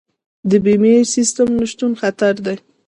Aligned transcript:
د 0.49 0.51
بیمې 0.63 0.95
سیستم 1.13 1.47
نشتون 1.59 1.91
خطر 2.01 2.33
دی. 2.45 2.55